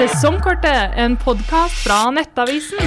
[0.00, 2.78] Sesongkortet, en podkast fra Nettavisen.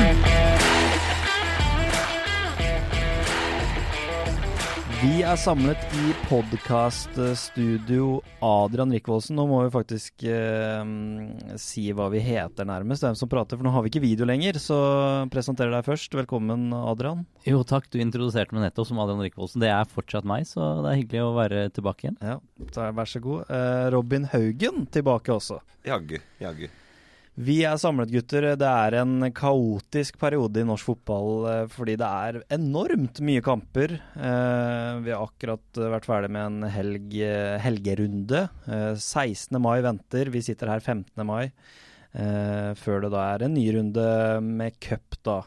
[5.04, 8.07] Vi er samlet i podkaststudio
[8.41, 9.38] Adrian Rikvoldsen.
[9.38, 10.82] Nå må vi faktisk eh,
[11.61, 13.05] si hva vi heter, nærmest.
[13.05, 14.57] Hvem som prater, for nå har vi ikke video lenger.
[14.57, 14.82] Så
[15.30, 16.18] presenter deg først.
[16.18, 17.27] Velkommen, Adrian.
[17.45, 17.93] Jo, takk.
[17.93, 19.61] Du introduserte meg nettopp som Adrian Rikvoldsen.
[19.61, 22.18] Det er fortsatt meg, så det er hyggelig å være tilbake igjen.
[22.25, 22.41] Ja,
[22.89, 23.52] Vær så god.
[23.54, 25.61] Eh, Robin Haugen tilbake også.
[25.86, 26.18] Jaggu.
[26.41, 26.74] Jaggu.
[27.33, 28.46] Vi er samlet, gutter.
[28.61, 33.95] Det er en kaotisk periode i norsk fotball eh, fordi det er enormt mye kamper.
[33.97, 38.45] Eh, vi har akkurat vært ferdig med en helg, eh, helgerunde.
[38.69, 39.58] 16.
[39.61, 40.30] mai venter.
[40.30, 41.25] Vi sitter her 15.
[41.25, 41.50] mai.
[42.14, 44.03] før det da er en ny runde
[44.45, 45.39] med cup da,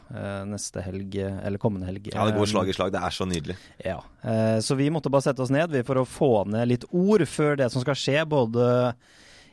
[0.43, 2.09] neste helg, eller kommende helg.
[2.11, 2.91] Ja, det går slag i slag.
[2.91, 3.55] Det er så nydelig.
[3.79, 4.01] Ja.
[4.59, 7.55] så vi måtte bare sette oss ned vi for å få ned litt ord før
[7.61, 8.25] det som skal skje.
[8.27, 8.67] både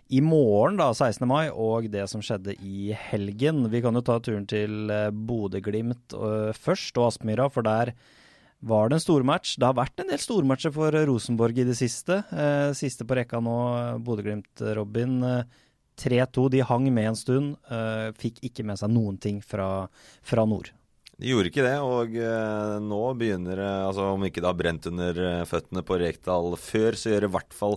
[0.08, 1.24] i morgen, da, 16.
[1.28, 3.64] mai, og det som skjedde i helgen.
[3.72, 7.94] Vi kan jo ta turen til eh, Bodø-Glimt uh, først, og Aspmyra, for der
[8.64, 9.56] var det en stormatch.
[9.60, 12.22] Det har vært en del stormatcher for Rosenborg i det siste.
[12.77, 13.58] Siste på rekka nå,
[14.05, 15.19] Bodø-Glimt, Robin.
[15.25, 15.62] Uh,
[16.00, 16.48] 3-2.
[16.50, 17.52] De hang med en stund.
[18.19, 19.86] fikk ikke med seg noen ting fra,
[20.27, 20.72] fra nord.
[21.15, 24.89] De gjorde ikke det, og eh, nå begynner det altså Om ikke det har brent
[24.91, 27.77] under eh, føttene på Rekdal før, så gjør det i hvert fall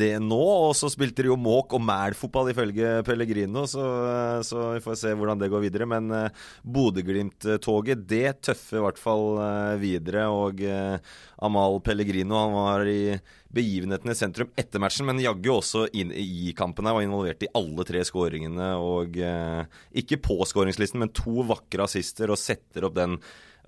[0.00, 0.40] det nå.
[0.68, 5.00] Og så spilte de jo måk og mæl-fotball ifølge Pellegrino, så, eh, så, vi får
[5.02, 5.88] se hvordan det går videre.
[5.90, 10.24] Men eh, Bodø-Glimt-toget, det tøffer i hvert fall eh, videre.
[10.32, 10.96] Og eh,
[11.44, 13.02] Amal Pellegrino han var i
[13.54, 16.96] begivenhetene i sentrum etter matchen, men jaggu også inn i kampen her.
[16.98, 18.70] Var involvert i alle tre skåringene.
[18.84, 23.16] Og eh, ikke på skåringslisten, men to vakre assister, og setter opp den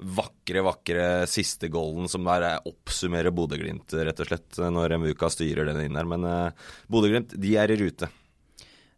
[0.01, 5.83] vakre, vakre siste goalen som der oppsummerer Bodø-Glimt, rett og slett, når Muka styrer den
[5.85, 6.09] inn her.
[6.09, 8.11] Men eh, Bodø-Glimt, de er i rute.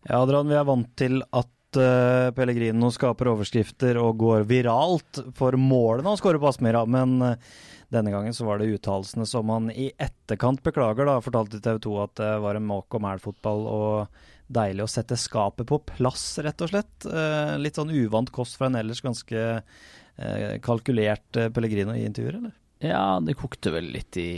[0.03, 5.55] Ja, Adrian, vi er vant til at uh, Pellegrino skaper overskrifter og går viralt for
[5.55, 7.53] målene han skårer på Aspmyra, men uh,
[7.93, 11.09] denne gangen så var det uttalelsene som han i etterkant beklager.
[11.09, 14.23] da, Fortalte TV 2 at det var en måk og mæl-fotball og
[14.53, 17.07] deilig å sette skapet på plass, rett og slett.
[17.09, 22.41] Eh, litt sånn uvant kost fra en ellers ganske eh, kalkulert eh, Pellegrino i intervjuer,
[22.41, 22.57] eller?
[22.83, 24.31] Ja, det kokte vel litt i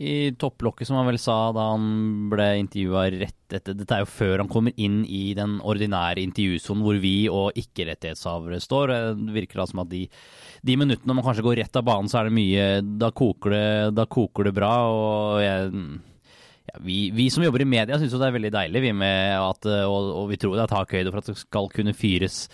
[0.00, 4.08] i topplokket, som han vel sa da han ble intervjua rett etter Dette er jo
[4.08, 8.92] før han kommer inn i den ordinære intervjusonen hvor vi og ikke-rettighetshavere står.
[9.18, 10.04] Det virker da som at de,
[10.62, 12.68] de, minuttene man kanskje går rett av banen, så er det mye
[13.02, 13.66] Da koker det,
[13.98, 14.72] da koker det bra.
[14.86, 15.74] og jeg
[16.70, 19.66] ja, vi, vi, som jobber i media syns jo det er veldig deilig, vi at,
[19.88, 22.44] og, og vi tror det er takhøyde for at det skal kunne fyres,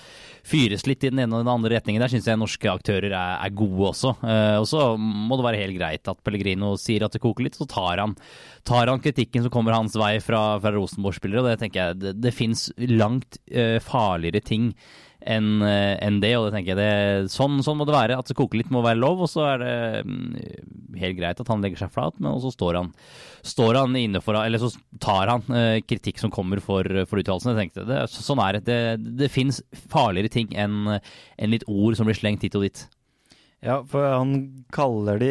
[0.46, 2.02] fyres litt i den ene og den andre retningen.
[2.02, 4.14] Der syns jeg norske aktører er, er gode også.
[4.24, 7.58] Eh, og så må det være helt greit at Pellegrino sier at det koker litt,
[7.58, 8.16] så tar han,
[8.66, 11.42] tar han kritikken som kommer hans vei fra, fra Rosenborg-spillere.
[11.44, 14.70] og Det tenker jeg, det, det fins langt eh, farligere ting
[15.26, 16.32] enn eh, en det.
[16.38, 18.18] Og det tenker jeg det, sånn, sånn, må det være.
[18.18, 19.24] At det koker litt må være lov.
[19.26, 19.76] Og så er det
[20.06, 22.92] mm, helt greit at han legger seg flat, men så står han,
[23.46, 24.72] står han inne for Eller så
[25.02, 27.68] tar han eh, kritikk som kommer for, for uttalelsene.
[27.76, 28.66] Det, sånn er det.
[28.68, 32.86] Det, det fins farligere ting enn en litt ord som blir slengt hit og dit.
[33.64, 34.34] Ja, for han
[34.74, 35.30] kaller de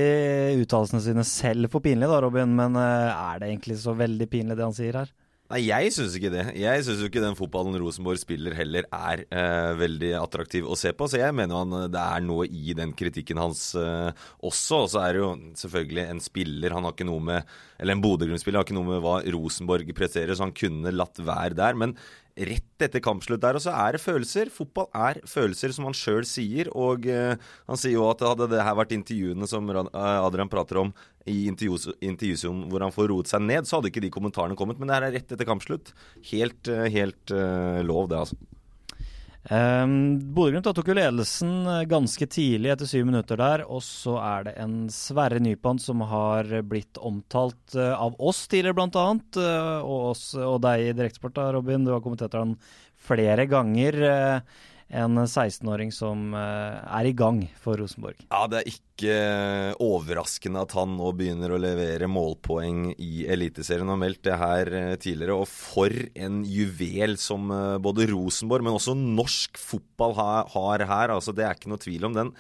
[0.63, 2.55] uttalelsene sine selv for pinlige, da, Robin.
[2.57, 5.13] Men eh, er det egentlig så veldig pinlig det han sier her?
[5.45, 6.43] Nei, jeg syns ikke det.
[6.57, 11.05] Jeg syns ikke den fotballen Rosenborg spiller heller er eh, veldig attraktiv å se på.
[11.05, 14.09] Så jeg mener han, det er noe i den kritikken hans eh,
[14.41, 14.79] også.
[14.87, 15.29] Og så er det jo
[15.61, 19.05] selvfølgelig en spiller Han har ikke noe med Eller en Bodø-Glimt-spiller har ikke noe med
[19.05, 21.77] hva Rosenborg presterer, så han kunne latt være der.
[21.77, 21.93] Men
[22.35, 24.51] rett etter kampslutt der, og så er det følelser.
[24.51, 26.69] Fotball er følelser, som han sjøl sier.
[26.75, 27.35] Og uh,
[27.69, 30.91] han sier jo at hadde det her vært intervjuene som eh, Adrian prater om
[31.25, 34.81] i intervjusonen hvor han får roet seg ned, så hadde ikke de kommentarene kommet.
[34.81, 35.93] Men det her er rett etter kampslutt.
[36.31, 38.39] Helt, uh, helt uh, lov, det, altså.
[39.45, 43.63] Um, Bodø-Glimt tok jo ledelsen eh, ganske tidlig etter syv minutter der.
[43.69, 48.79] Og så er det en Sverre Nypan som har blitt omtalt uh, av oss tidligere,
[48.79, 49.37] blant annet.
[49.37, 51.85] Uh, og, oss, og deg i Direktesport, Robin.
[51.85, 52.55] Du har kommentert han
[53.05, 54.01] flere ganger.
[54.01, 58.19] Uh, en 16-åring som eh, er i gang for Rosenborg.
[58.29, 59.15] Ja, det er ikke
[59.81, 63.87] overraskende at han nå begynner å levere målpoeng i Eliteserien.
[63.87, 65.39] Han har meldt det her eh, tidligere.
[65.41, 71.15] Og for en juvel som eh, både Rosenborg, men også norsk fotball har her.
[71.15, 72.35] Altså, det er ikke noe tvil om den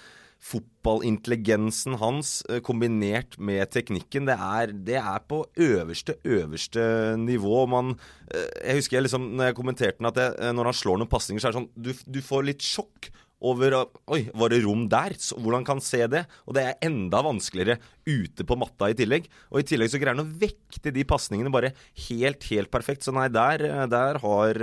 [0.45, 6.85] fotballintelligensen hans kombinert med teknikken, det er, det er, på øverste, øverste
[7.17, 7.65] nivå.
[7.71, 7.95] Man,
[8.29, 11.41] jeg husker jeg liksom, når jeg kommenterte den, at jeg, når han slår noen pasninger,
[11.41, 13.09] så er det sånn du, du får litt sjokk
[13.45, 13.75] over
[14.13, 15.15] Oi, var det rom der?
[15.19, 16.23] Så, hvordan kan han se det?
[16.47, 17.77] Og det er enda vanskeligere
[18.07, 19.27] ute på matta i tillegg.
[19.51, 21.73] Og i tillegg så greier han å vekte de pasningene bare
[22.07, 23.05] helt, helt perfekt.
[23.05, 24.61] Så nei, der, der har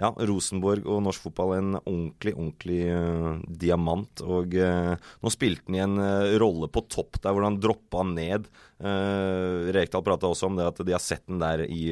[0.00, 4.22] ja, Rosenborg og norsk fotball en ordentlig, ordentlig uh, diamant.
[4.24, 8.04] Og uh, nå spilte han i en uh, rolle på topp der hvor han droppa
[8.08, 8.50] ned.
[8.80, 11.90] Rekdal prata også om det at de har sett den der i,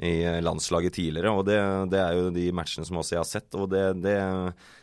[0.00, 1.34] i landslaget tidligere.
[1.36, 1.58] og det,
[1.92, 3.58] det, er jo de matchene som også jeg har sett.
[3.60, 4.14] og det, det,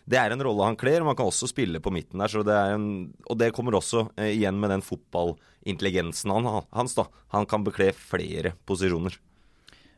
[0.05, 1.01] det er en rolle han kler.
[1.07, 2.29] Man kan også spille på midten der.
[2.29, 2.85] så det er en,
[3.25, 6.93] Og det kommer også igjen med den fotballintelligensen han, hans.
[6.93, 7.09] da.
[7.33, 9.17] Han kan bekle flere posisjoner.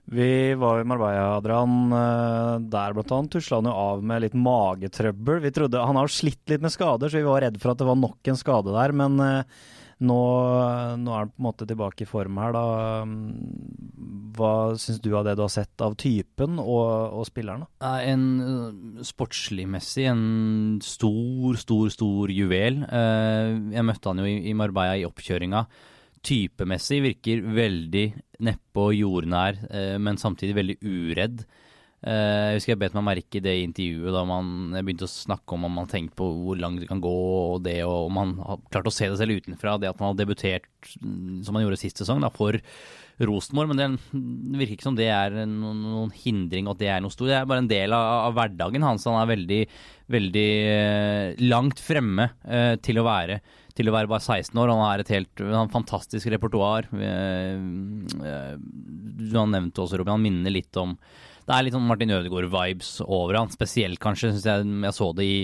[0.05, 1.93] Vi var i Marbella, Adrian.
[1.95, 5.39] Eh, der blant annet tusla han jo av med litt magetrøbbel.
[5.45, 7.87] Vi trodde, Han har slitt litt med skader, så vi var redd for at det
[7.87, 8.91] var nok en skade der.
[8.91, 9.61] Men eh,
[10.03, 10.19] nå,
[10.99, 12.65] nå, er han på en måte tilbake i form her, da.
[14.35, 14.51] Hva
[14.81, 17.63] syns du av det du har sett av typen og, og spilleren?
[17.79, 20.25] En uh, sportsligmessig en
[20.83, 22.83] stor, stor, stor juvel.
[22.91, 25.63] Jeg møtte han jo i Marbella i oppkjøringa
[26.23, 28.05] typemessig virker veldig
[28.43, 31.45] nedpå jordnær, eh, men samtidig veldig uredd.
[32.03, 35.55] Eh, jeg husker jeg bet meg merke i det intervjuet da man begynte å snakke
[35.55, 37.13] om om man tenkte på hvor langt det kan gå,
[37.53, 38.35] og det, og man
[38.73, 39.77] klarte å se det selv utenfra.
[39.79, 40.67] Det at man har debutert
[40.99, 42.59] mm, som man gjorde sist sesong, da, for
[43.23, 43.71] Rosenborg.
[43.71, 43.87] Men det,
[44.59, 47.31] virker ikke som det er noen, hindring, og at det er noe stort.
[47.31, 49.07] Det er bare en del av, av hverdagen hans.
[49.07, 49.61] Han er veldig,
[50.17, 53.39] veldig eh, langt fremme eh, til å være
[53.73, 54.69] til å være bare 16 år.
[54.69, 56.85] Han har et helt han fantastisk repertoar.
[56.93, 56.99] Du
[59.33, 60.93] har nevnt også, Robin, han minner litt om
[61.43, 63.51] det er litt sånn Martin Ødegaard-vibes over han.
[63.53, 65.39] Spesielt kanskje, syns jeg jeg så det i,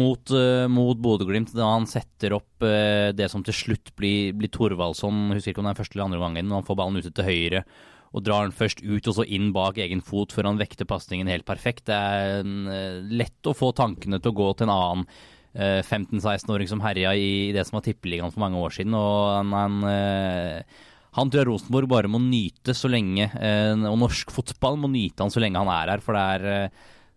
[0.00, 4.52] mot, uh, mot Bodø-Glimt, da han setter opp uh, det som til slutt blir, blir
[4.52, 5.34] Thorvaldsson.
[5.34, 7.28] Husker ikke om det er første eller andre gangen, når han får ballen ute til
[7.28, 7.66] høyre
[8.14, 11.26] og drar den først ut og så inn bak egen fot før han vekter pasningen
[11.26, 11.88] helt perfekt.
[11.90, 15.08] Det er uh, lett å få tankene til å gå til en annen
[15.54, 18.94] 15-16-åring eh, som herja i det som var tippeligaen for mange år siden.
[18.98, 20.82] og han, han, eh,
[21.14, 25.32] han tror Rosenborg bare må nyte så lenge, eh, og norsk fotball må nyte han
[25.32, 26.04] så lenge han er her.
[26.04, 26.70] For det er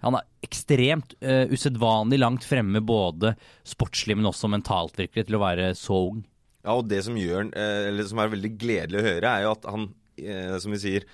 [0.06, 3.32] han er ekstremt uh, usedvanlig langt fremme, både
[3.66, 6.20] sportslig, men også mentalt, virkelig, til å være så ung.
[6.62, 9.66] Ja, og det som gjør eller som er veldig gledelig å høre, er jo at
[9.74, 9.88] han,
[10.62, 11.08] som vi sier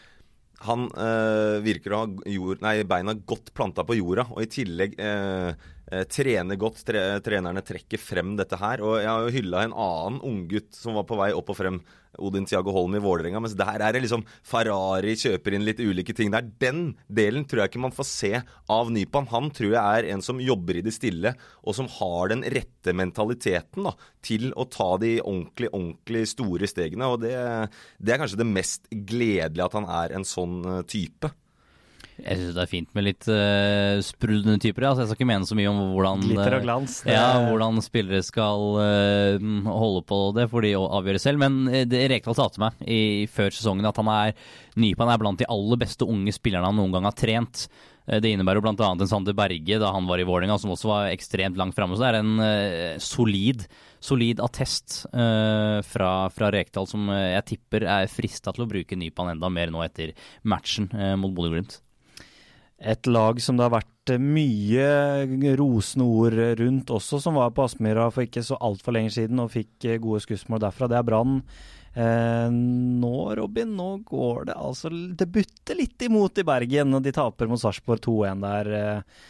[0.68, 5.00] han øh, virker å ha jord, nei, beina godt planta på jorda, og i tillegg
[5.00, 5.73] øh, Eh,
[6.12, 6.84] trener godt.
[6.88, 8.84] Tre, trenerne trekker frem dette her.
[8.86, 11.82] Og jeg har jo hylla en annen unggutt som var på vei opp og frem,
[12.22, 13.42] Odin Tiago Holm i Vålerenga.
[13.42, 16.32] Mens der er det liksom Ferrari kjøper inn litt ulike ting.
[16.34, 18.32] Det er den delen tror jeg ikke man får se
[18.72, 19.30] av Nypan.
[19.34, 21.34] Han tror jeg er en som jobber i det stille,
[21.64, 23.96] og som har den rette mentaliteten da,
[24.26, 27.10] til å ta de ordentlig, ordentlig store stegene.
[27.10, 27.36] Og det,
[28.00, 31.34] det er kanskje det mest gledelige at han er en sånn eh, type.
[32.24, 34.88] Jeg syns det er fint med litt uh, sprudlende typer.
[34.88, 36.98] Altså, jeg skal ikke mene så mye om hvordan, eh, glans.
[37.10, 41.44] Ja, hvordan spillere skal uh, holde på det for de å avgjøre selv.
[41.44, 44.38] Men det Rekdal sa til meg i, før sesongen at han er
[44.80, 47.68] Nypan er blant de aller beste unge spillerne han noen gang har trent.
[48.04, 48.74] Det innebærer bl.a.
[48.74, 51.96] en Sander Berge da han var i Vålerenga, som også var ekstremt langt framme.
[51.96, 53.68] Så det er en uh, solid,
[54.04, 59.36] solid attest uh, fra, fra, Rekdal som jeg tipper er frista til å bruke Nypan
[59.36, 61.83] enda mer nå etter matchen uh, mot Bodø-Glimt.
[62.84, 67.64] Et lag som det har vært eh, mye rosende ord rundt også, som var på
[67.64, 70.90] Aspmyra for ikke så altfor lenge siden og fikk eh, gode skussmål derfra.
[70.92, 71.38] Det er Brann.
[71.94, 77.14] Eh, nå, Robin, nå går det altså Det butter litt imot i Bergen, og de
[77.14, 78.74] taper mot Sarpsborg 2-1 der.
[78.80, 79.24] Eh,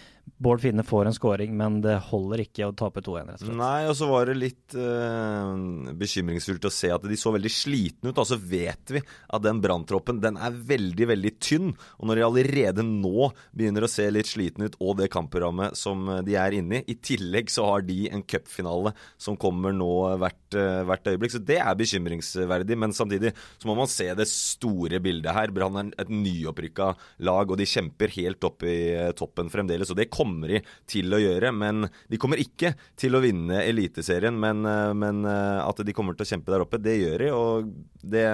[0.43, 3.29] Bård Finne får en scoring, men det holder ikke å tape 2-1.
[3.29, 3.57] rett og slett.
[3.59, 8.11] Nei, og så var det litt uh, bekymringsfullt å se at de så veldig slitne
[8.11, 8.19] ut.
[8.19, 11.71] Og så vet vi at den branntroppen den er veldig, veldig tynn.
[11.99, 16.09] Og når de allerede nå begynner å se litt slitne ut, og det kampprogrammet som
[16.25, 20.57] de er inne i I tillegg så har de en cupfinale som kommer nå hvert,
[20.57, 21.37] uh, hvert øyeblikk.
[21.37, 22.79] Så det er bekymringsverdig.
[22.83, 25.55] Men samtidig så må man se det store bildet her.
[25.55, 26.91] Brann er et nyopprykka
[27.23, 29.93] lag, og de kjemper helt opp i uh, toppen fremdeles.
[29.93, 31.51] og det kommer de til å gjøre.
[31.55, 34.39] Men de kommer ikke til å vinne Eliteserien.
[34.39, 37.29] Men, eh, men eh, at de kommer til å kjempe der oppe, det gjør de.
[37.37, 37.69] Og
[38.15, 38.25] det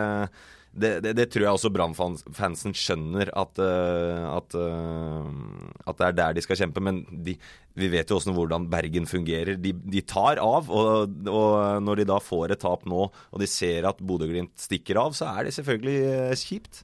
[0.70, 6.36] det, det, det, tror jeg også Brann-fansen skjønner, at, uh, at, at, det er der
[6.38, 6.84] de skal kjempe.
[6.86, 7.34] Men de,
[7.74, 9.58] vi vet jo også hvordan Bergen fungerer.
[9.58, 13.50] De, de tar av, og, og, når de da får et tap nå, og de
[13.50, 16.84] ser at Bodø-Glimt stikker av, så er det selvfølgelig kjipt.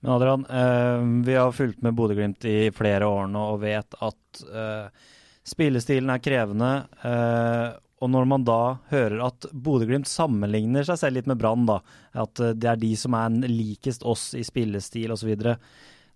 [0.00, 4.42] Men Adrian, eh, vi har fulgt med Bodø-Glimt i flere år nå og vet at
[4.48, 5.08] eh,
[5.44, 6.70] spillestilen er krevende.
[7.04, 7.68] Eh,
[8.00, 12.56] og når man da hører at Bodø-Glimt sammenligner seg selv litt med Brann, at eh,
[12.56, 15.34] det er de som er likest oss i spillestil osv.,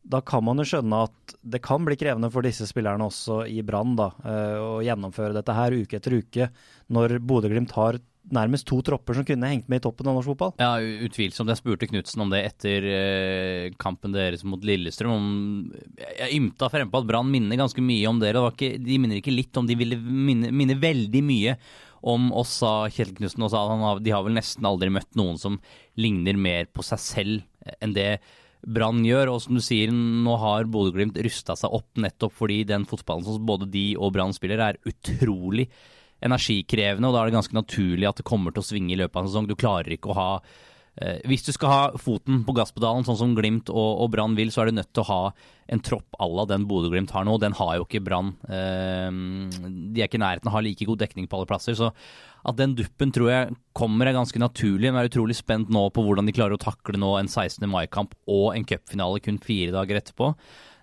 [0.04, 3.62] da kan man jo skjønne at det kan bli krevende for disse spillerne også i
[3.64, 6.48] Brann eh, å gjennomføre dette her uke etter uke,
[6.92, 8.00] når Bodø-Glimt har
[8.32, 10.52] nærmest to tropper som kunne hengt med i toppen av norsk fotball.
[10.60, 11.50] Ja, utvilsomt.
[11.52, 15.12] Jeg spurte Knutsen om det etter eh, kampen deres mot Lillestrøm.
[15.14, 18.44] Om, jeg ymta frempå at Brann minner ganske mye om dere.
[18.52, 21.56] Ikke, de minner ikke litt om, de ville minne, minne veldig mye
[22.04, 23.44] om oss, sa Kjell Knutsen.
[23.44, 25.60] Og sa at har, de har vel nesten aldri møtt noen som
[26.00, 28.08] ligner mer på seg selv enn det
[28.64, 29.34] Brann gjør.
[29.34, 33.44] Og som du sier, nå har Bodø-Glimt rusta seg opp nettopp fordi den fotballen som
[33.44, 35.68] både de og Brann spiller, er utrolig
[36.26, 37.08] energikrevende.
[37.08, 39.24] Og da er det ganske naturlig at det kommer til å svinge i løpet av
[39.24, 39.50] en sesong.
[39.50, 40.28] Du klarer ikke å ha
[41.00, 44.52] eh, Hvis du skal ha foten på gasspedalen, sånn som Glimt og, og Brann vil,
[44.54, 45.22] så er du nødt til å ha
[45.72, 47.38] en tropp à la den Bodø-Glimt har nå.
[47.40, 48.34] Den har jo ikke Brann.
[48.48, 49.10] Eh,
[49.64, 51.76] de er ikke i nærheten av å ha like god dekning på alle plasser.
[51.78, 51.92] så
[52.44, 54.90] at den duppen tror jeg kommer er ganske naturlig.
[54.90, 57.64] Jeg er utrolig spent nå på hvordan de klarer å takle nå en 16.
[57.72, 60.34] mai-kamp og en cupfinale kun fire dager etterpå.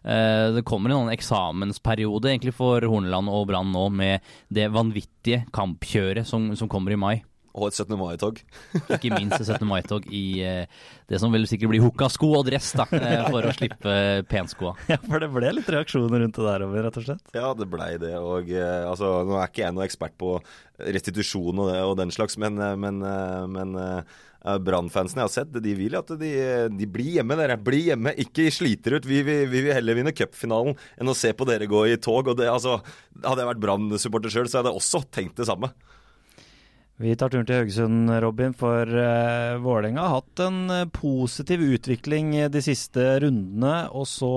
[0.03, 6.27] Eh, det kommer en eksamensperiode egentlig for Horneland og Brann nå med det vanvittige kampkjøret
[6.27, 7.15] som, som kommer i mai.
[7.51, 7.97] Og et 17.
[7.99, 8.39] mai-tog.
[8.95, 9.67] Ikke minst et 17.
[9.67, 10.81] mai-tog i eh,
[11.11, 13.95] det som vel sikkert blir hukka-sko og dress, da, eh, for å slippe
[14.31, 14.75] penskoa.
[14.91, 17.23] Ja, for det ble litt reaksjoner rundt det der over, rett og slett?
[17.35, 18.15] Ja, det blei det.
[18.19, 20.35] Og eh, altså, nå er ikke jeg noen ekspert på
[20.89, 24.01] restitusjon og, det, og den slags, men, eh, men, eh, men uh,
[24.41, 26.31] Brann-fansen jeg har sett, de vil at de,
[26.73, 27.59] de blir hjemme, dere.
[27.61, 29.07] Bli hjemme, ikke sliter ut.
[29.07, 32.31] Vi, vi, vi vil heller vinne cupfinalen enn å se på dere gå i tog.
[32.31, 32.79] Og det, altså,
[33.21, 35.69] hadde jeg vært Brann-supporter sjøl, så hadde jeg også tenkt det samme.
[37.01, 42.35] Vi tar turen til Haugesund, Robin, for uh, Vålerenga har hatt en uh, positiv utvikling
[42.53, 43.87] de siste rundene.
[43.97, 44.33] Og så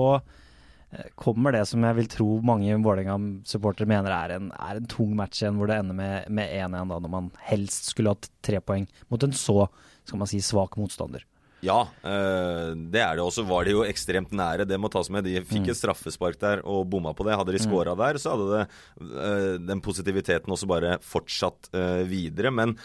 [1.19, 5.43] kommer det som jeg vil tro mange Vålerenga-supportere mener er en, er en, tung match
[5.43, 9.35] igjen, hvor det ender med 1-1, når man helst skulle hatt tre poeng mot en
[9.35, 9.67] så
[10.05, 11.25] skal man si, svak motstander.
[11.63, 13.23] Ja, eh, det er det.
[13.23, 15.25] Og så var de jo ekstremt nære, det må tas med.
[15.27, 15.71] De fikk mm.
[15.73, 17.37] et straffespark der og bomma på det.
[17.39, 18.01] Hadde de scora mm.
[18.03, 18.65] der, så hadde det,
[19.05, 22.53] eh, den positiviteten også bare fortsatt eh, videre.
[22.53, 22.75] Men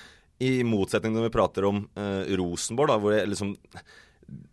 [0.41, 1.83] i motsetning når vi prater om
[2.41, 3.50] Rosenborg, da, hvor det liksom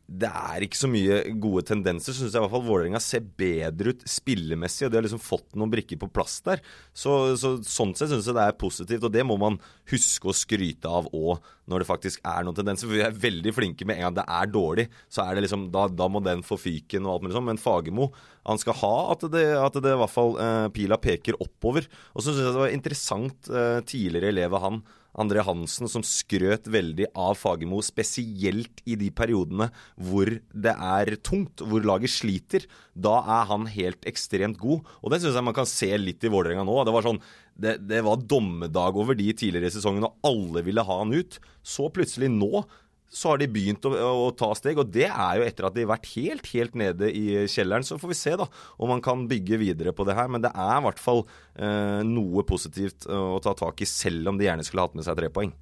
[0.08, 2.16] det er ikke så mye gode tendenser.
[2.16, 5.20] Så syns jeg i hvert fall Vålerenga ser bedre ut spillemessig, og de har liksom
[5.20, 6.62] fått noen brikker på plass der.
[6.96, 9.60] Så, så Sånn sett syns jeg det er positivt, og det må man
[9.92, 12.88] huske å skryte av òg når det faktisk er noen tendenser.
[12.88, 15.68] For vi er veldig flinke med en gang det er dårlig, så er det liksom
[15.76, 17.50] da, da må den få fyken og alt mulig sånn.
[17.52, 18.14] Men Fagermo
[18.48, 21.90] han skal ha at det, at det i hvert fall eh, pila peker oppover.
[22.16, 24.80] Og så syns jeg det var interessant eh, tidligere elev av han
[25.18, 31.64] André Hansen som skrøt veldig av Fagermo, spesielt i de periodene hvor det er tungt,
[31.66, 32.68] hvor laget sliter.
[32.94, 36.32] Da er han helt ekstremt god, og det syns jeg man kan se litt i
[36.34, 36.80] Vålerenga nå.
[36.86, 37.22] Det var sånn
[37.58, 41.40] det, det var dommedag over de tidligere sesongene, og alle ville ha han ut.
[41.66, 42.68] Så plutselig nå
[43.10, 45.86] så har de begynt å, å, ta steg, og det er jo etter at de
[45.86, 47.86] har vært helt, helt nede i kjelleren.
[47.88, 48.48] Så får vi se da
[48.78, 50.28] om man kan bygge videre på det her.
[50.32, 51.24] Men det er i hvert fall
[51.56, 55.08] eh, noe positivt eh, å ta tak i, selv om de gjerne skulle hatt med
[55.08, 55.56] seg tre poeng.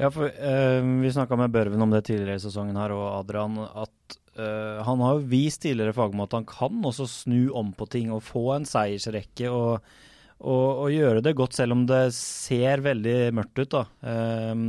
[0.00, 3.58] Ja, for eh, Vi snakka med Børven om det tidligere i sesongen her, og Adrian,
[3.66, 8.14] at eh, han har vist tidligere fagmål at han kan også snu om på ting
[8.14, 9.50] og få en seiersrekke.
[9.50, 10.06] og
[10.40, 13.74] og, og, gjøre det godt, selv om det ser veldig mørkt ut.
[13.74, 13.82] da.
[14.00, 14.62] Um,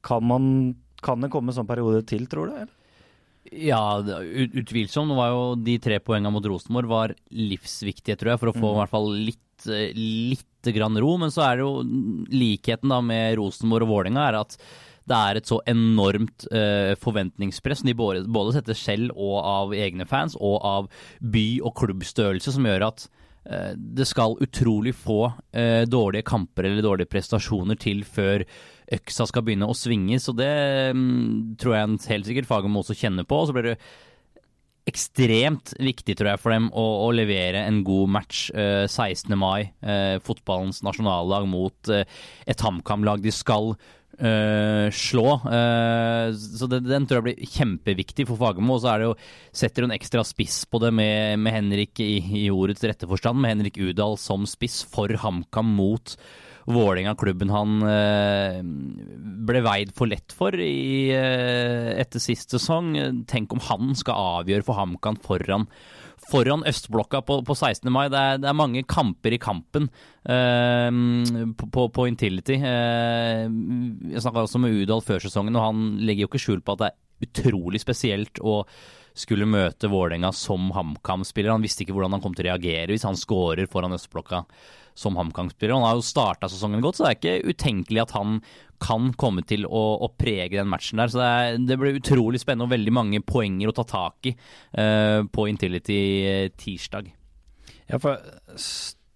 [0.00, 0.46] kan man
[1.04, 2.74] kan det komme en sånn periode til, tror du?
[3.54, 5.08] Ja, utvilsomt.
[5.08, 8.66] Nå var jo de tre poengene mot Rosenborg var livsviktige, tror jeg, for å få
[8.66, 8.74] mm.
[8.74, 11.14] i hvert fall litt, eh, litt grann ro.
[11.22, 14.58] Men så er det jo likheten da med Rosenborg og Vålerenga er at
[15.08, 20.04] det er et så enormt uh, forventningspress de både, både setter selv og av egne
[20.04, 20.90] fans, og av
[21.24, 23.06] by- og klubbstørrelse, som gjør at
[23.76, 28.44] det skal utrolig få eh, dårlige kamper eller dårlige prestasjoner til før
[28.98, 30.18] øksa skal begynne å svinge.
[30.20, 30.50] Så det
[30.96, 33.40] mm, tror jeg helt sikkert Fagermo også kjenner på.
[33.40, 33.78] Og så blir det
[34.88, 39.34] ekstremt viktig tror jeg for dem å, å levere en god match eh, 16.
[39.38, 39.70] mai.
[39.82, 42.08] Eh, fotballens nasjonallag mot eh,
[42.48, 43.74] et HamKam-lag de skal
[44.18, 45.36] Uh, slå.
[45.46, 48.74] Uh, så det, den tror jeg blir kjempeviktig for Fagermo.
[48.74, 49.12] Og så er det jo,
[49.54, 53.54] setter hun ekstra spiss på det med, med Henrik i, i, ordets rette forstand, med
[53.54, 56.16] Henrik Udal som spiss for HamKam mot
[56.68, 58.58] Vålerenga, klubben han eh,
[59.48, 62.92] ble veid for lett for i, eh, etter sist sesong.
[63.30, 65.64] Tenk om han skal avgjøre for HamKam foran,
[66.28, 67.88] foran østblokka på, på 16.
[67.94, 68.04] mai.
[68.12, 69.88] Det er, det er, mange kamper i kampen
[70.28, 70.92] eh,
[71.64, 72.58] på, på, Intility.
[72.60, 73.46] Eh,
[74.12, 76.84] jeg snakka også med Udal før sesongen, og han legger jo ikke skjul på at
[76.84, 78.60] det er utrolig spesielt å
[79.18, 81.54] skulle møte Vålerenga som HamKam-spiller.
[81.56, 84.44] Han visste ikke hvordan han kom til å reagere hvis han scorer foran østblokka
[84.98, 85.76] som HamKam-spiller.
[85.76, 88.40] Han har jo starta sesongen godt, så det er ikke utenkelig at han
[88.82, 91.12] kan komme til å, å prege den matchen der.
[91.12, 94.34] Så det, er, det, blir utrolig spennende og veldig mange poenger å ta tak i
[94.34, 96.00] uh, på Intility
[96.58, 97.10] tirsdag.
[97.88, 98.18] Ja, for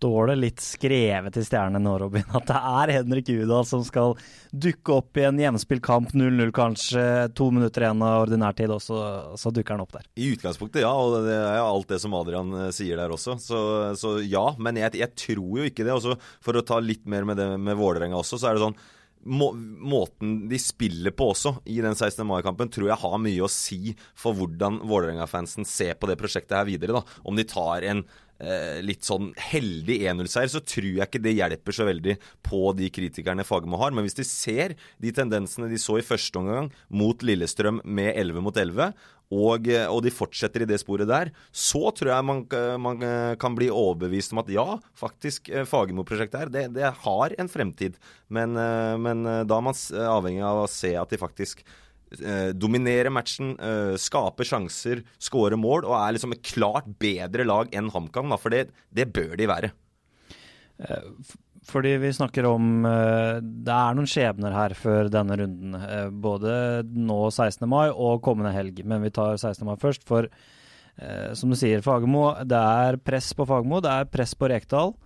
[0.02, 4.16] står det litt skrevet i stjernene nå, Robin, at det er Henrik Udal som skal
[4.50, 7.04] dukke opp i en hjemspilt kamp, 0-0 kanskje,
[7.38, 8.98] to minutter igjen av ordinær tid, og så,
[9.38, 10.08] så, dukker han opp der.
[10.18, 10.90] I utgangspunktet, ja.
[10.90, 13.36] Og det er alt det som Adrian eh, sier der også.
[13.42, 13.60] Så,
[14.00, 15.94] så ja, men jeg, jeg, tror jo ikke det.
[15.94, 18.80] Også for å ta litt mer med det med Vålerenga også, så er det sånn
[19.22, 22.24] må, måten de spiller på også i den 16.
[22.26, 26.66] mai-kampen, tror jeg har mye å si for hvordan Vålerenga-fansen ser på det prosjektet her
[26.66, 26.98] videre.
[26.98, 27.20] da.
[27.22, 28.02] Om de tar en
[28.82, 33.44] litt sånn heldig 1-0-seier, så tror jeg ikke det hjelper så veldig på de kritikerne
[33.46, 33.94] Fagermo har.
[33.94, 38.42] Men hvis de ser de tendensene de så i første omgang mot Lillestrøm med 11
[38.42, 38.90] mot 11,
[39.32, 42.42] og, eh, og, de fortsetter i det sporet der, så tror jeg man,
[42.82, 44.66] man eh, kan bli overbevist om at ja,
[44.98, 47.96] faktisk, eh, Fagermo-prosjektet her, det, det, har en fremtid.
[48.32, 48.56] Men,
[49.02, 51.72] men da er man avhengig av å se at de faktisk eh,
[52.54, 57.90] dominerer matchen, eh, skaper sjanser, skårer mål og er liksom et klart bedre lag enn
[57.92, 58.34] HamKam.
[58.38, 59.72] For det, det bør de være.
[61.68, 65.76] Fordi vi snakker om Det er noen skjebner her før denne runden.
[66.24, 67.68] Både nå 16.
[67.70, 68.82] mai og kommende helg.
[68.84, 69.62] Men vi tar 16.
[69.68, 70.02] mai først.
[70.08, 70.26] For
[71.38, 73.78] som du sier, Fagermo, det er press på Fagermo.
[73.84, 74.96] Det er press på Rekdal.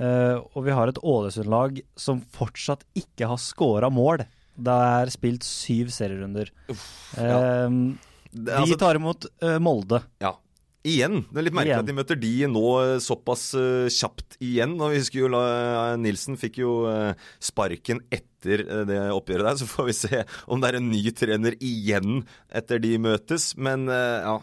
[0.00, 4.26] og vi har et Ålesund-lag som fortsatt ikke har scora mål.
[4.60, 6.52] Det er spilt syv serierunder.
[6.72, 6.86] Uff,
[7.16, 7.40] ja.
[7.66, 9.26] de altså, tar imot
[9.62, 10.02] Molde.
[10.22, 10.34] Ja,
[10.80, 11.26] Igjen.
[11.28, 14.78] Det er litt merkelig at de møter de nå eh, såpass uh, kjapt igjen.
[14.80, 17.12] Og vi husker jo uh, Nilsen fikk jo uh,
[17.42, 21.58] sparken etter det oppgjøret der, så får vi se om det er en ny trener
[21.60, 23.50] igjen etter de møtes.
[23.60, 24.38] Men ja,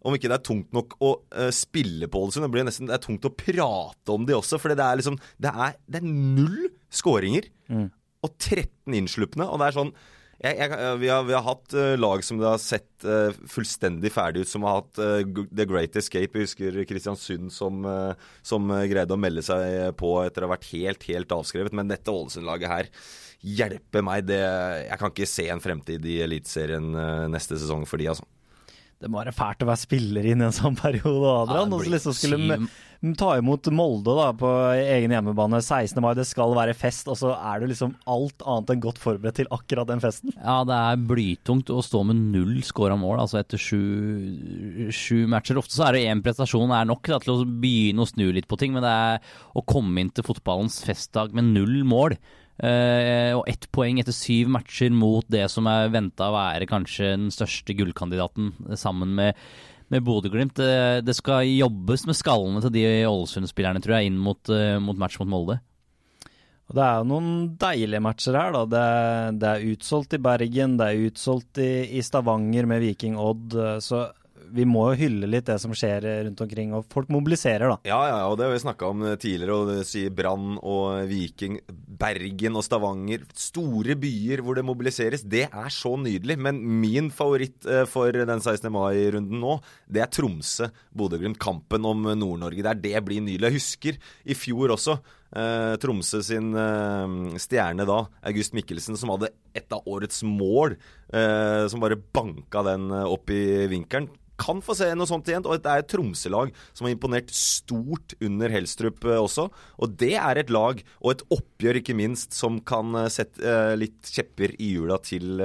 [0.00, 1.10] om ikke det er tungt nok å
[1.52, 2.46] spille på Ålesund.
[2.46, 5.20] Det blir nesten det er tungt å prate om de også, for det er liksom
[5.36, 7.90] Det er, det er null skåringer mm.
[8.22, 9.46] Og 13 innslupne.
[9.48, 9.94] Og det er sånn
[10.42, 13.30] jeg, jeg, eh, vi, har, vi, har, hatt uh, lag som det har sett uh,
[13.50, 16.34] fullstendig ferdig ut, som har hatt uh, The Great Escape.
[16.34, 17.86] Jeg husker Kristiansund som,
[18.42, 21.76] som greide å melde seg på etter å ha vært helt, helt avskrevet.
[21.78, 22.90] Men dette Ålesund-laget her
[23.42, 24.26] hjelper meg.
[24.26, 24.40] Det,
[24.88, 26.90] jeg kan ikke se en fremtid i Eliteserien
[27.30, 28.26] neste sesong for de, altså.
[29.02, 31.68] Det må være fælt å være spiller inn i en sånn periode, Adrian.
[31.72, 32.58] Ja, og så liksom skulle
[33.18, 35.98] ta imot Molde da, på egen hjemmebane 16.
[36.04, 36.12] mai.
[36.14, 39.50] Det skal være fest, og så er du liksom alt annet enn godt forberedt til
[39.54, 40.34] akkurat den festen.
[40.36, 43.80] Ja, det er blytungt å stå med null scora mål altså etter sju,
[44.94, 45.58] sju, matcher.
[45.58, 48.46] Ofte så er det én prestasjon er nok da, til å begynne å snu litt
[48.50, 52.14] på ting, men det er å komme inn til fotballens festdag med null mål.
[52.62, 57.16] Uh, og ett poeng etter syv matcher mot det som er venta å være kanskje
[57.16, 59.40] den største gullkandidaten, sammen med,
[59.90, 60.54] med Bodø-Glimt.
[60.60, 65.18] Det, det, skal jobbes med skallene til de Ålesund-spillerne, tror jeg, inn mot, mot, match
[65.18, 65.58] mot Molde.
[66.72, 68.54] Og Det er jo noen deilige matcher her.
[68.54, 68.62] da.
[68.72, 68.86] Det,
[69.42, 73.52] det er utsolgt i Bergen, det er utsolgt i, i Stavanger med Viking Odd.
[73.52, 74.06] Eh, så
[74.50, 77.78] vi må jo hylle litt det som skjer rundt omkring, og folk mobiliserer, da.
[77.88, 81.60] Ja, ja, og det har vi snakka om tidligere, og det sier Brann og Viking,
[82.02, 83.24] Bergen og Stavanger.
[83.38, 85.24] Store byer hvor det mobiliseres.
[85.24, 86.38] Det er så nydelig.
[86.42, 88.68] Men min favoritt eh, for den 16.
[88.72, 89.58] mai-runden nå,
[89.92, 91.40] det er Tromsø-Bodø-Glimt.
[91.42, 92.78] Kampen om Nord-Norge der.
[92.82, 93.50] Det blir nydelig.
[93.50, 94.98] Jeg husker i fjor også.
[95.32, 100.76] Eh, Tromsø sin eh, stjerne da, August Mikkelsen, som hadde et av årets mål.
[101.12, 104.10] Eh, som bare banka den eh, opp i vinkelen
[104.42, 105.44] kan få se noe sånt igjen.
[105.46, 109.48] Og det er et Tromsø-lag som har imponert stort under Helstrup eh, også.
[109.82, 114.12] Og det er et lag, og et oppgjør ikke minst, som kan eh, sette litt
[114.12, 115.40] kjepper i hjula til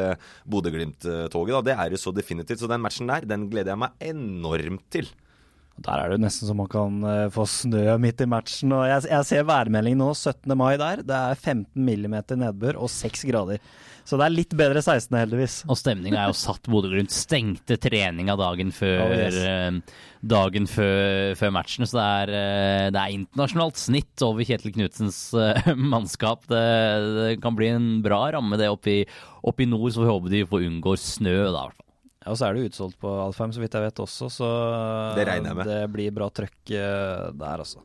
[0.50, 1.62] Bodø-Glimt-toget.
[1.68, 2.64] Det er det så definitivt.
[2.64, 5.12] Så den matchen der, den gleder jeg meg enormt til.
[5.86, 8.74] Der er det nesten så man kan uh, få snø midt i matchen.
[8.74, 10.56] og Jeg, jeg ser værmeldingen nå, 17.
[10.58, 11.04] mai der.
[11.06, 13.62] Det er 15 millimeter nedbør og 6 grader.
[14.08, 15.56] Så det er litt bedre 16., heldigvis.
[15.68, 16.70] Og stemninga er jo satt.
[16.72, 19.40] Bodø-Glimt stengte treninga dagen før, oh, yes.
[19.44, 21.84] Eh, dagen før, før, matchen.
[21.84, 25.20] Så det er, eh, det er, internasjonalt snitt over Kjetil Knutsens
[25.94, 26.48] mannskap.
[26.48, 26.64] Det,
[27.18, 29.04] det, kan bli en bra ramme, det oppe i,
[29.44, 31.87] oppe i nord, så vi håper de får unngå snø, da, i hvert fall.
[32.28, 34.48] Ja, og så er det utsolgt på Alfheim, så vidt jeg vet også, så
[35.16, 35.70] det, regner jeg med.
[35.72, 37.80] det blir bra trøkk der, altså.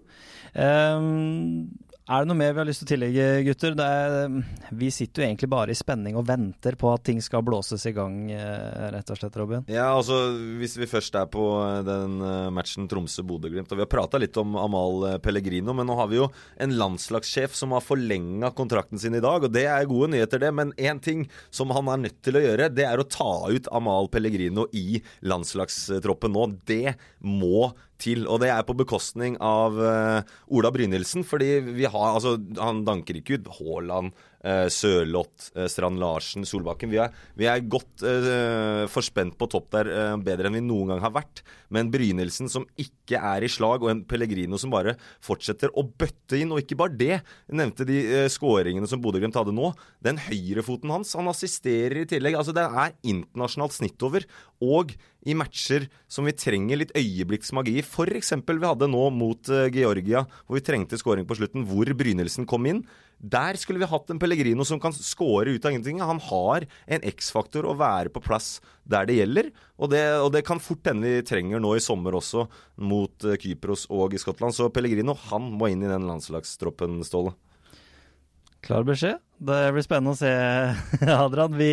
[0.52, 1.70] Um,
[2.02, 3.76] er det noe mer vi har lyst til å tillegge, gutter?
[3.78, 4.32] Er,
[4.74, 7.92] vi sitter jo egentlig bare i spenning og venter på at ting skal blåses i
[7.94, 9.62] gang, eh, rett og slett, Robin.
[9.70, 10.18] Ja, altså
[10.58, 14.36] hvis vi først er på eh, den eh, matchen Tromsø-Bodø-Glimt, og vi har prata litt
[14.42, 16.26] om Amal Pellegrino, men nå har vi jo
[16.62, 20.50] en landslagssjef som har forlenga kontrakten sin i dag, og det er gode nyheter, det.
[20.58, 23.70] Men én ting som han er nødt til å gjøre, det er å ta ut
[23.70, 26.50] Amal Pellegrino i landslagstroppen nå.
[26.66, 27.70] Det må
[28.02, 28.26] til.
[28.26, 31.26] Og det er på bekostning av uh, Ola Brynildsen.
[31.26, 36.90] Fordi vi har Altså, han danker ikke ut Haaland, Sørloth, uh, Strand Larsen, Solbakken.
[36.92, 39.90] Vi er, vi er godt uh, forspent på topp der,
[40.22, 41.44] bedre enn vi noen gang har vært.
[41.72, 46.38] Men Brynildsen som ikke er i slag, og en Pellegrino som bare fortsetter å bøtte
[46.40, 46.52] inn.
[46.52, 47.14] Og ikke bare det.
[47.22, 49.72] Jeg nevnte de uh, skåringene som Bodø-Glimt hadde nå.
[50.04, 52.36] Den høyrefoten hans, han assisterer i tillegg.
[52.38, 54.26] Altså, det er internasjonalt snitt over.
[54.62, 57.86] Og i matcher som vi trenger litt øyeblikksmagi i.
[57.86, 58.34] F.eks.
[58.42, 62.68] vi hadde nå mot uh, Georgia, hvor vi trengte skåring på slutten, hvor Brynildsen kom
[62.68, 62.84] inn.
[63.22, 66.00] Der skulle vi hatt en Pellegrino som kan skåre ut av ingenting.
[66.02, 69.52] Han har en X-faktor å være på plass der det gjelder.
[69.78, 72.48] Og det, og det kan fort hende vi trenger nå i sommer også,
[72.82, 74.56] mot uh, Kypros og i Skottland.
[74.56, 77.36] Så Pellegrino han må inn i den landslagstroppen, Ståle.
[78.62, 79.18] Klar beskjed.
[79.42, 80.30] Det blir spennende å se,
[81.16, 81.56] Adrian.
[81.58, 81.72] Vi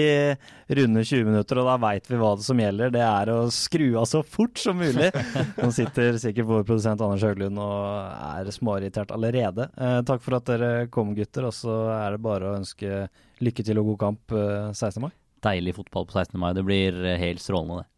[0.73, 2.89] runder 20 minutter, og da veit vi hva det som gjelder.
[2.95, 5.11] Det er å skru av så fort som mulig.
[5.61, 9.69] Nå sitter sikkert vår produsent Anders Høglund og er småirritert allerede.
[9.77, 11.45] Eh, takk for at dere kom, gutter.
[11.51, 13.05] Og så er det bare å ønske
[13.45, 15.05] lykke til og god kamp eh, 16.
[15.05, 15.13] mai.
[15.45, 16.41] Deilig fotball på 16.
[16.41, 16.51] mai.
[16.57, 17.91] Det blir helt strålende, det.